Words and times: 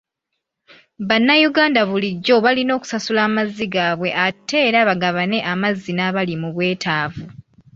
Bannayuganda 1.07 1.81
bulijjo 1.89 2.35
balina 2.45 2.71
okusasula 2.77 3.21
amazzi 3.29 3.65
gaabwe 3.73 4.09
ate 4.27 4.57
era 4.67 4.79
bagabane 4.89 5.37
amazzi 5.51 5.91
n'abali 5.95 6.35
mu 6.41 6.49
bwetaavu. 6.55 7.23